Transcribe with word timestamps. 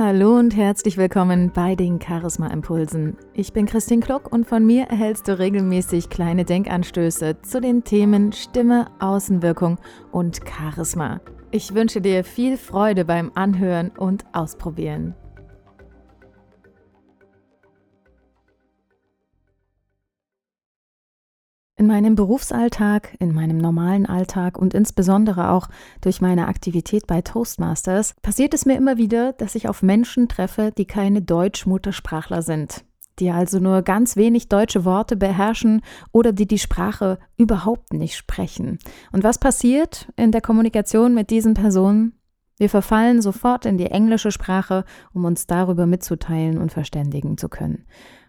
Hallo 0.00 0.36
und 0.36 0.54
herzlich 0.54 0.96
willkommen 0.96 1.50
bei 1.52 1.74
den 1.74 2.00
Charisma 2.00 2.46
Impulsen. 2.52 3.16
Ich 3.34 3.52
bin 3.52 3.66
Christine 3.66 4.00
Kluck 4.00 4.32
und 4.32 4.46
von 4.46 4.64
mir 4.64 4.84
erhältst 4.84 5.26
du 5.26 5.36
regelmäßig 5.36 6.08
kleine 6.08 6.44
Denkanstöße 6.44 7.42
zu 7.42 7.60
den 7.60 7.82
Themen 7.82 8.30
Stimme, 8.30 8.86
Außenwirkung 9.00 9.80
und 10.12 10.42
Charisma. 10.46 11.20
Ich 11.50 11.74
wünsche 11.74 12.00
dir 12.00 12.22
viel 12.22 12.56
Freude 12.56 13.04
beim 13.04 13.32
Anhören 13.34 13.90
und 13.90 14.24
Ausprobieren. 14.32 15.16
In 21.78 21.86
meinem 21.86 22.16
Berufsalltag, 22.16 23.14
in 23.20 23.32
meinem 23.32 23.56
normalen 23.56 24.04
Alltag 24.04 24.58
und 24.58 24.74
insbesondere 24.74 25.50
auch 25.50 25.68
durch 26.00 26.20
meine 26.20 26.48
Aktivität 26.48 27.06
bei 27.06 27.22
Toastmasters 27.22 28.16
passiert 28.20 28.52
es 28.52 28.66
mir 28.66 28.76
immer 28.76 28.96
wieder, 28.96 29.32
dass 29.34 29.54
ich 29.54 29.68
auf 29.68 29.80
Menschen 29.84 30.26
treffe, 30.26 30.72
die 30.76 30.86
keine 30.86 31.22
Deutsch-Muttersprachler 31.22 32.42
sind, 32.42 32.84
die 33.20 33.30
also 33.30 33.60
nur 33.60 33.82
ganz 33.82 34.16
wenig 34.16 34.48
deutsche 34.48 34.84
Worte 34.84 35.14
beherrschen 35.14 35.82
oder 36.10 36.32
die 36.32 36.48
die 36.48 36.58
Sprache 36.58 37.20
überhaupt 37.36 37.92
nicht 37.92 38.16
sprechen. 38.16 38.80
Und 39.12 39.22
was 39.22 39.38
passiert 39.38 40.08
in 40.16 40.32
der 40.32 40.40
Kommunikation 40.40 41.14
mit 41.14 41.30
diesen 41.30 41.54
Personen? 41.54 42.18
Wir 42.58 42.68
verfallen 42.68 43.22
sofort 43.22 43.66
in 43.66 43.78
die 43.78 43.86
englische 43.86 44.32
Sprache, 44.32 44.84
um 45.12 45.24
uns 45.24 45.46
darüber 45.46 45.86
mitzuteilen 45.86 46.58
und 46.58 46.72
verständigen 46.72 47.38
zu 47.38 47.48
können. 47.48 47.84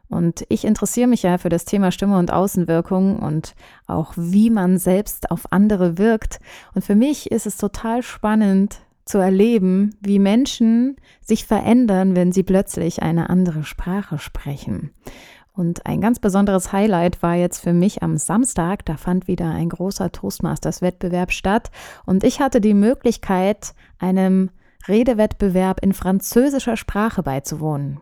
Und 0.09 0.43
ich 0.49 0.65
interessiere 0.65 1.07
mich 1.07 1.23
ja 1.23 1.37
für 1.37 1.49
das 1.49 1.65
Thema 1.65 1.91
Stimme 1.91 2.17
und 2.17 2.33
Außenwirkung 2.33 3.19
und 3.19 3.55
auch 3.85 4.13
wie 4.17 4.49
man 4.49 4.77
selbst 4.79 5.29
auf 5.29 5.51
andere 5.51 5.97
wirkt. 5.97 6.39
Und 6.73 6.83
für 6.83 6.95
mich 6.95 7.31
ist 7.31 7.45
es 7.45 7.57
total 7.57 8.01
spannend 8.01 8.79
zu 9.05 9.19
erleben, 9.19 9.95
wie 10.01 10.19
Menschen 10.19 10.97
sich 11.21 11.45
verändern, 11.45 12.15
wenn 12.15 12.31
sie 12.31 12.43
plötzlich 12.43 13.01
eine 13.03 13.29
andere 13.29 13.63
Sprache 13.63 14.17
sprechen. 14.17 14.91
Und 15.53 15.85
ein 15.85 15.99
ganz 15.99 16.19
besonderes 16.19 16.71
Highlight 16.71 17.21
war 17.21 17.35
jetzt 17.35 17.59
für 17.59 17.73
mich 17.73 18.01
am 18.01 18.17
Samstag. 18.17 18.85
Da 18.85 18.97
fand 18.97 19.27
wieder 19.27 19.49
ein 19.49 19.69
großer 19.69 20.11
Toastmasters-Wettbewerb 20.11 21.31
statt. 21.31 21.69
Und 22.05 22.23
ich 22.23 22.39
hatte 22.39 22.61
die 22.61 22.73
Möglichkeit, 22.73 23.73
einem 23.99 24.51
Redewettbewerb 24.87 25.81
in 25.83 25.93
französischer 25.93 26.77
Sprache 26.77 27.23
beizuwohnen. 27.23 27.99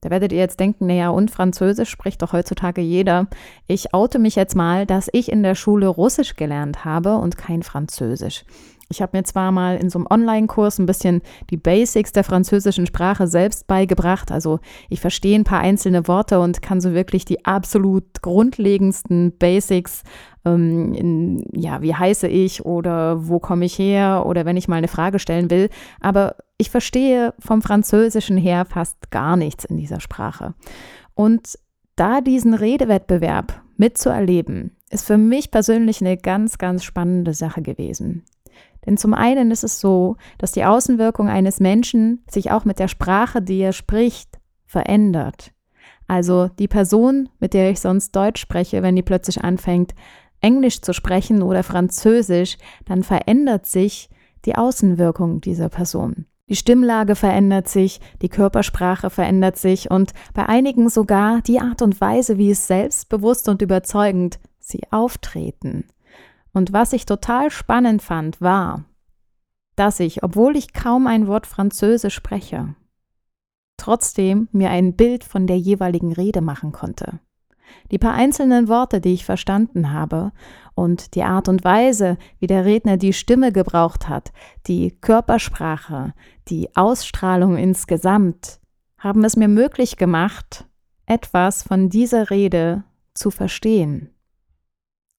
Da 0.00 0.10
werdet 0.10 0.32
ihr 0.32 0.38
jetzt 0.38 0.60
denken, 0.60 0.86
naja, 0.86 1.10
und 1.10 1.30
Französisch 1.30 1.90
spricht 1.90 2.22
doch 2.22 2.32
heutzutage 2.32 2.80
jeder. 2.80 3.26
Ich 3.66 3.94
oute 3.94 4.18
mich 4.18 4.36
jetzt 4.36 4.54
mal, 4.54 4.86
dass 4.86 5.08
ich 5.12 5.30
in 5.30 5.42
der 5.42 5.56
Schule 5.56 5.88
Russisch 5.88 6.36
gelernt 6.36 6.84
habe 6.84 7.16
und 7.16 7.36
kein 7.36 7.62
Französisch. 7.64 8.44
Ich 8.90 9.02
habe 9.02 9.16
mir 9.16 9.24
zwar 9.24 9.52
mal 9.52 9.76
in 9.76 9.90
so 9.90 9.98
einem 9.98 10.06
Online-Kurs 10.08 10.78
ein 10.78 10.86
bisschen 10.86 11.20
die 11.50 11.58
Basics 11.58 12.12
der 12.12 12.24
französischen 12.24 12.86
Sprache 12.86 13.26
selbst 13.26 13.66
beigebracht. 13.66 14.32
Also 14.32 14.60
ich 14.88 15.00
verstehe 15.00 15.38
ein 15.38 15.44
paar 15.44 15.60
einzelne 15.60 16.08
Worte 16.08 16.40
und 16.40 16.62
kann 16.62 16.80
so 16.80 16.94
wirklich 16.94 17.24
die 17.24 17.44
absolut 17.44 18.22
grundlegendsten 18.22 19.36
Basics, 19.36 20.04
ähm, 20.46 20.94
in, 20.94 21.44
ja, 21.52 21.82
wie 21.82 21.94
heiße 21.94 22.28
ich 22.28 22.64
oder 22.64 23.28
wo 23.28 23.40
komme 23.40 23.66
ich 23.66 23.78
her 23.78 24.24
oder 24.26 24.46
wenn 24.46 24.56
ich 24.56 24.68
mal 24.68 24.76
eine 24.76 24.88
Frage 24.88 25.18
stellen 25.18 25.50
will. 25.50 25.68
Aber 26.00 26.36
ich 26.58 26.70
verstehe 26.70 27.34
vom 27.38 27.62
Französischen 27.62 28.36
her 28.36 28.64
fast 28.64 29.10
gar 29.10 29.36
nichts 29.36 29.64
in 29.64 29.76
dieser 29.76 30.00
Sprache. 30.00 30.54
Und 31.14 31.58
da 31.96 32.20
diesen 32.20 32.52
Redewettbewerb 32.52 33.62
mitzuerleben, 33.76 34.76
ist 34.90 35.06
für 35.06 35.18
mich 35.18 35.50
persönlich 35.50 36.00
eine 36.00 36.16
ganz, 36.16 36.58
ganz 36.58 36.82
spannende 36.82 37.32
Sache 37.32 37.62
gewesen. 37.62 38.24
Denn 38.86 38.96
zum 38.96 39.14
einen 39.14 39.50
ist 39.50 39.64
es 39.64 39.80
so, 39.80 40.16
dass 40.38 40.52
die 40.52 40.64
Außenwirkung 40.64 41.28
eines 41.28 41.60
Menschen 41.60 42.24
sich 42.28 42.50
auch 42.50 42.64
mit 42.64 42.78
der 42.78 42.88
Sprache, 42.88 43.40
die 43.40 43.58
er 43.58 43.72
spricht, 43.72 44.38
verändert. 44.64 45.52
Also 46.06 46.48
die 46.58 46.68
Person, 46.68 47.28
mit 47.38 47.54
der 47.54 47.70
ich 47.70 47.80
sonst 47.80 48.16
Deutsch 48.16 48.40
spreche, 48.40 48.82
wenn 48.82 48.96
die 48.96 49.02
plötzlich 49.02 49.44
anfängt, 49.44 49.94
Englisch 50.40 50.80
zu 50.80 50.92
sprechen 50.92 51.42
oder 51.42 51.62
Französisch, 51.62 52.56
dann 52.86 53.02
verändert 53.02 53.66
sich 53.66 54.08
die 54.44 54.54
Außenwirkung 54.54 55.40
dieser 55.40 55.68
Person. 55.68 56.26
Die 56.48 56.56
Stimmlage 56.56 57.14
verändert 57.14 57.68
sich, 57.68 58.00
die 58.22 58.28
Körpersprache 58.28 59.10
verändert 59.10 59.58
sich 59.58 59.90
und 59.90 60.12
bei 60.32 60.46
einigen 60.46 60.88
sogar 60.88 61.42
die 61.42 61.60
Art 61.60 61.82
und 61.82 62.00
Weise, 62.00 62.38
wie 62.38 62.50
es 62.50 62.66
selbstbewusst 62.66 63.48
und 63.48 63.60
überzeugend 63.60 64.38
sie 64.58 64.80
auftreten. 64.90 65.84
Und 66.52 66.72
was 66.72 66.92
ich 66.92 67.04
total 67.04 67.50
spannend 67.50 68.02
fand, 68.02 68.40
war, 68.40 68.84
dass 69.76 70.00
ich, 70.00 70.22
obwohl 70.22 70.56
ich 70.56 70.72
kaum 70.72 71.06
ein 71.06 71.26
Wort 71.26 71.46
Französisch 71.46 72.14
spreche, 72.14 72.74
trotzdem 73.76 74.48
mir 74.50 74.70
ein 74.70 74.96
Bild 74.96 75.24
von 75.24 75.46
der 75.46 75.58
jeweiligen 75.58 76.12
Rede 76.12 76.40
machen 76.40 76.72
konnte. 76.72 77.20
Die 77.90 77.98
paar 77.98 78.14
einzelnen 78.14 78.68
Worte, 78.68 79.00
die 79.00 79.14
ich 79.14 79.24
verstanden 79.24 79.92
habe 79.92 80.32
und 80.74 81.14
die 81.14 81.22
Art 81.22 81.48
und 81.48 81.64
Weise, 81.64 82.18
wie 82.38 82.46
der 82.46 82.64
Redner 82.64 82.96
die 82.96 83.12
Stimme 83.12 83.52
gebraucht 83.52 84.08
hat, 84.08 84.32
die 84.66 84.92
Körpersprache, 85.00 86.14
die 86.48 86.74
Ausstrahlung 86.76 87.56
insgesamt, 87.56 88.60
haben 88.98 89.24
es 89.24 89.36
mir 89.36 89.48
möglich 89.48 89.96
gemacht, 89.96 90.66
etwas 91.06 91.62
von 91.62 91.88
dieser 91.88 92.30
Rede 92.30 92.84
zu 93.14 93.30
verstehen. 93.30 94.10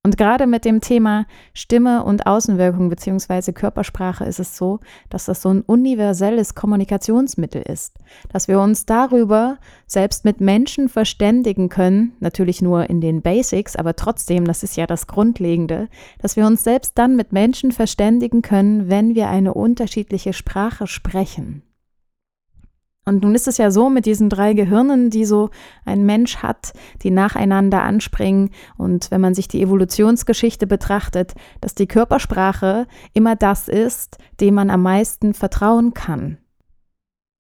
Und 0.02 0.16
gerade 0.16 0.48
mit 0.48 0.64
dem 0.64 0.80
Thema 0.80 1.26
Stimme 1.54 2.06
und 2.06 2.26
Außenwirkung 2.26 2.88
bzw. 2.88 3.52
Körpersprache 3.52 4.24
ist 4.24 4.40
es 4.40 4.56
so, 4.56 4.80
dass 5.10 5.26
das 5.26 5.42
so 5.42 5.50
ein 5.50 5.62
universelles 5.62 6.56
Kommunikationsmittel 6.56 7.62
ist, 7.62 7.98
dass 8.32 8.48
wir 8.48 8.62
uns 8.62 8.86
darüber 8.86 9.58
selbst 9.88 10.24
mit 10.24 10.40
Menschen 10.40 10.88
verständigen 10.88 11.68
können, 11.68 12.14
natürlich 12.22 12.62
nur 12.62 12.90
in 12.90 13.02
den 13.02 13.22
Basics, 13.22 13.76
aber 13.76 13.98
trotzdem, 13.98 14.46
das 14.46 14.64
ist 14.64 14.78
ja 14.78 14.88
das 14.88 15.06
Grundlegende, 15.06 15.90
dass 16.22 16.38
wir 16.38 16.48
uns 16.48 16.64
selbst 16.64 16.98
dann 16.98 17.18
mit 17.18 17.34
Menschen 17.34 17.74
verständigen 17.74 18.42
können, 18.42 18.90
wenn 18.90 19.16
wir 19.16 19.28
eine 19.28 19.54
unterschiedliche 19.54 20.32
Sprache 20.32 20.88
sprechen. 20.88 21.62
Und 23.10 23.24
nun 23.24 23.34
ist 23.34 23.48
es 23.48 23.58
ja 23.58 23.72
so 23.72 23.90
mit 23.90 24.06
diesen 24.06 24.30
drei 24.30 24.54
Gehirnen, 24.54 25.10
die 25.10 25.26
so 25.26 25.50
ein 25.84 26.06
Mensch 26.06 26.38
hat, 26.38 26.74
die 27.02 27.10
nacheinander 27.10 27.82
anspringen. 27.82 28.52
Und 28.78 29.10
wenn 29.10 29.20
man 29.20 29.34
sich 29.34 29.48
die 29.48 29.64
Evolutionsgeschichte 29.64 30.68
betrachtet, 30.68 31.34
dass 31.60 31.74
die 31.74 31.88
Körpersprache 31.88 32.86
immer 33.14 33.36
das 33.36 33.68
ist, 33.68 34.20
dem 34.40 34.54
man 34.54 34.70
am 34.70 34.84
meisten 34.84 35.34
vertrauen 35.34 35.96
kann. 35.96 36.38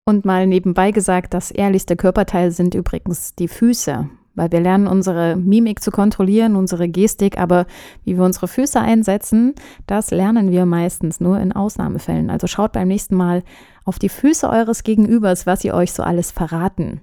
Und 0.06 0.26
mal 0.26 0.48
nebenbei 0.48 0.90
gesagt, 0.90 1.36
das 1.36 1.52
ehrlichste 1.52 1.96
Körperteil 1.96 2.50
sind 2.50 2.74
übrigens 2.74 3.36
die 3.36 3.48
Füße 3.48 4.10
weil 4.40 4.54
wir 4.54 4.62
lernen 4.62 4.88
unsere 4.88 5.36
Mimik 5.36 5.84
zu 5.84 5.92
kontrollieren, 5.92 6.56
unsere 6.56 6.88
Gestik, 6.88 7.38
aber 7.38 7.66
wie 8.06 8.16
wir 8.16 8.24
unsere 8.24 8.48
Füße 8.48 8.80
einsetzen, 8.80 9.54
das 9.86 10.12
lernen 10.12 10.50
wir 10.50 10.66
meistens 10.66 11.20
nur 11.20 11.40
in 11.42 11.52
Ausnahmefällen. 11.52 12.30
Also 12.30 12.48
schaut 12.48 12.72
beim 12.72 12.88
nächsten 12.88 13.16
Mal 13.16 13.44
auf 13.84 14.00
die 14.00 14.08
Füße 14.08 14.50
eures 14.50 14.84
Gegenübers, 14.84 15.46
was 15.46 15.60
sie 15.60 15.74
euch 15.74 15.92
so 15.92 16.04
alles 16.04 16.32
verraten. 16.32 17.02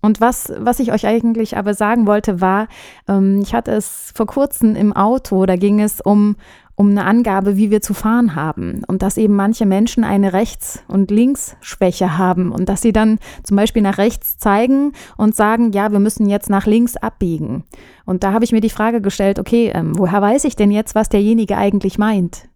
Und 0.00 0.20
was, 0.20 0.52
was 0.56 0.78
ich 0.78 0.92
euch 0.92 1.08
eigentlich 1.08 1.56
aber 1.56 1.74
sagen 1.74 2.06
wollte, 2.06 2.40
war, 2.40 2.68
ähm, 3.08 3.40
ich 3.42 3.52
hatte 3.52 3.72
es 3.72 4.12
vor 4.14 4.26
kurzem 4.26 4.76
im 4.76 4.92
Auto, 4.92 5.44
da 5.46 5.56
ging 5.56 5.80
es 5.80 6.00
um, 6.00 6.36
um 6.76 6.90
eine 6.90 7.06
Angabe, 7.06 7.56
wie 7.56 7.70
wir 7.70 7.80
zu 7.80 7.94
fahren 7.94 8.36
haben 8.36 8.82
und 8.86 9.02
dass 9.02 9.16
eben 9.16 9.34
manche 9.34 9.64
Menschen 9.64 10.04
eine 10.04 10.34
Rechts- 10.34 10.84
und 10.88 11.10
Linksschwäche 11.10 12.18
haben 12.18 12.52
und 12.52 12.68
dass 12.68 12.82
sie 12.82 12.92
dann 12.92 13.18
zum 13.42 13.56
Beispiel 13.56 13.82
nach 13.82 13.98
rechts 13.98 14.36
zeigen 14.36 14.92
und 15.16 15.34
sagen, 15.34 15.72
ja, 15.72 15.90
wir 15.90 15.98
müssen 15.98 16.28
jetzt 16.28 16.50
nach 16.50 16.66
links 16.66 16.96
abbiegen. 16.96 17.64
Und 18.04 18.22
da 18.22 18.32
habe 18.32 18.44
ich 18.44 18.52
mir 18.52 18.60
die 18.60 18.70
Frage 18.70 19.00
gestellt, 19.00 19.38
okay, 19.38 19.72
ähm, 19.74 19.98
woher 19.98 20.20
weiß 20.20 20.44
ich 20.44 20.54
denn 20.54 20.70
jetzt, 20.70 20.94
was 20.94 21.08
derjenige 21.08 21.56
eigentlich 21.56 21.98
meint? 21.98 22.48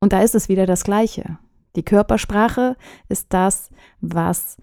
Und 0.00 0.12
da 0.12 0.20
ist 0.20 0.34
es 0.34 0.48
wieder 0.48 0.66
das 0.66 0.82
Gleiche. 0.82 1.38
Die 1.76 1.84
Körpersprache 1.84 2.76
ist 3.08 3.32
das, 3.32 3.70
was 4.00 4.56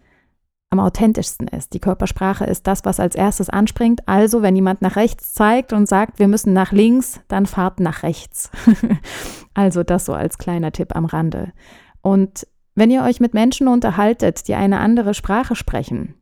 am 0.74 0.80
authentischsten 0.80 1.48
ist. 1.48 1.74
Die 1.74 1.80
Körpersprache 1.80 2.46
ist 2.46 2.68
das, 2.68 2.84
was 2.84 3.00
als 3.00 3.16
erstes 3.16 3.50
anspringt. 3.50 4.02
Also, 4.08 4.42
wenn 4.42 4.56
jemand 4.56 4.82
nach 4.82 4.96
rechts 4.96 5.34
zeigt 5.34 5.72
und 5.72 5.88
sagt, 5.88 6.20
wir 6.20 6.28
müssen 6.28 6.52
nach 6.52 6.72
links, 6.72 7.22
dann 7.28 7.46
fahrt 7.46 7.80
nach 7.80 8.04
rechts. 8.04 8.52
also 9.54 9.84
das 9.84 10.06
so 10.06 10.14
als 10.14 10.38
kleiner 10.38 10.72
Tipp 10.72 10.96
am 10.96 11.06
Rande. 11.06 11.54
Und 12.02 12.48
wenn 12.76 12.92
ihr 12.92 13.04
euch 13.04 13.20
mit 13.20 13.34
Menschen 13.34 13.68
unterhaltet, 13.68 14.48
die 14.48 14.56
eine 14.56 14.80
andere 14.80 15.14
Sprache 15.14 15.56
sprechen, 15.56 16.16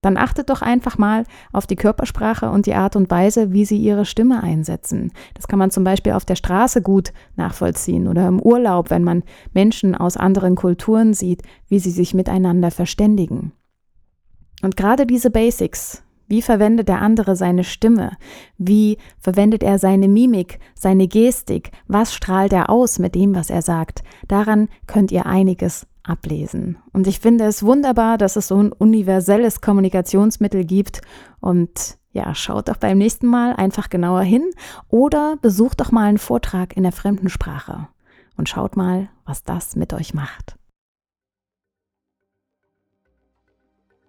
dann 0.00 0.16
achtet 0.16 0.48
doch 0.48 0.62
einfach 0.62 0.96
mal 0.96 1.24
auf 1.52 1.66
die 1.66 1.74
Körpersprache 1.74 2.50
und 2.50 2.66
die 2.66 2.74
Art 2.74 2.94
und 2.94 3.10
Weise, 3.10 3.52
wie 3.52 3.64
sie 3.64 3.78
ihre 3.78 4.04
Stimme 4.04 4.42
einsetzen. 4.44 5.10
Das 5.34 5.48
kann 5.48 5.58
man 5.58 5.72
zum 5.72 5.82
Beispiel 5.82 6.12
auf 6.12 6.24
der 6.24 6.36
Straße 6.36 6.82
gut 6.82 7.12
nachvollziehen 7.34 8.06
oder 8.06 8.28
im 8.28 8.40
Urlaub, 8.40 8.90
wenn 8.90 9.02
man 9.02 9.24
Menschen 9.52 9.96
aus 9.96 10.16
anderen 10.16 10.54
Kulturen 10.54 11.14
sieht, 11.14 11.42
wie 11.66 11.80
sie 11.80 11.90
sich 11.90 12.14
miteinander 12.14 12.70
verständigen. 12.70 13.52
Und 14.62 14.76
gerade 14.76 15.06
diese 15.06 15.30
Basics, 15.30 16.02
Wie 16.28 16.42
verwendet 16.42 16.88
der 16.88 17.00
andere 17.00 17.36
seine 17.36 17.64
Stimme? 17.64 18.12
Wie 18.58 18.98
verwendet 19.18 19.62
er 19.62 19.78
seine 19.78 20.08
Mimik, 20.08 20.58
seine 20.74 21.08
Gestik? 21.08 21.72
Was 21.86 22.14
strahlt 22.14 22.52
er 22.52 22.68
aus 22.68 22.98
mit 22.98 23.14
dem, 23.14 23.34
was 23.34 23.48
er 23.48 23.62
sagt? 23.62 24.02
Daran 24.28 24.68
könnt 24.86 25.10
ihr 25.10 25.24
einiges 25.24 25.86
ablesen. 26.02 26.76
Und 26.92 27.06
ich 27.06 27.18
finde 27.18 27.44
es 27.44 27.62
wunderbar, 27.62 28.18
dass 28.18 28.36
es 28.36 28.48
so 28.48 28.62
ein 28.62 28.72
universelles 28.72 29.62
Kommunikationsmittel 29.62 30.64
gibt. 30.64 31.00
Und 31.40 31.96
ja, 32.12 32.34
schaut 32.34 32.68
doch 32.68 32.76
beim 32.76 32.98
nächsten 32.98 33.26
Mal 33.26 33.54
einfach 33.54 33.88
genauer 33.88 34.22
hin 34.22 34.44
oder 34.88 35.36
besucht 35.40 35.80
doch 35.80 35.92
mal 35.92 36.08
einen 36.08 36.18
Vortrag 36.18 36.76
in 36.76 36.82
der 36.82 36.92
fremden 36.92 37.30
Sprache 37.30 37.88
und 38.36 38.50
schaut 38.50 38.76
mal, 38.76 39.08
was 39.24 39.44
das 39.44 39.76
mit 39.76 39.94
euch 39.94 40.12
macht. 40.12 40.57